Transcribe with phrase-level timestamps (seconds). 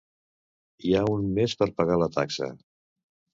[0.85, 2.49] Hi ha un mes per pagar la taxa.